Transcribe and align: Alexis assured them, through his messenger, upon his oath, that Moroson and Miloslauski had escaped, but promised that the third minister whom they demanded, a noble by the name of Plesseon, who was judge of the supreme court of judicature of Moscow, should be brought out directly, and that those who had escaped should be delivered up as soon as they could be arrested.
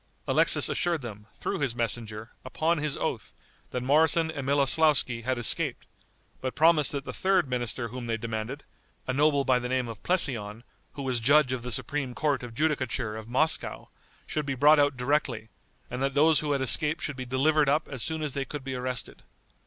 Alexis 0.27 0.67
assured 0.67 1.03
them, 1.03 1.27
through 1.35 1.59
his 1.59 1.75
messenger, 1.75 2.31
upon 2.43 2.79
his 2.79 2.97
oath, 2.97 3.35
that 3.69 3.83
Moroson 3.83 4.31
and 4.31 4.47
Miloslauski 4.47 5.21
had 5.21 5.37
escaped, 5.37 5.85
but 6.41 6.55
promised 6.55 6.91
that 6.91 7.05
the 7.05 7.13
third 7.13 7.47
minister 7.47 7.89
whom 7.89 8.07
they 8.07 8.17
demanded, 8.17 8.63
a 9.05 9.13
noble 9.13 9.45
by 9.45 9.59
the 9.59 9.69
name 9.69 9.87
of 9.87 10.01
Plesseon, 10.01 10.63
who 10.93 11.03
was 11.03 11.19
judge 11.19 11.51
of 11.51 11.61
the 11.61 11.71
supreme 11.71 12.15
court 12.15 12.41
of 12.41 12.55
judicature 12.55 13.15
of 13.15 13.27
Moscow, 13.27 13.89
should 14.25 14.47
be 14.47 14.55
brought 14.55 14.79
out 14.79 14.97
directly, 14.97 15.49
and 15.87 16.01
that 16.01 16.15
those 16.15 16.39
who 16.39 16.53
had 16.53 16.61
escaped 16.61 17.03
should 17.03 17.15
be 17.15 17.23
delivered 17.23 17.69
up 17.69 17.87
as 17.87 18.01
soon 18.01 18.23
as 18.23 18.33
they 18.33 18.43
could 18.43 18.63
be 18.63 18.73
arrested. 18.73 19.21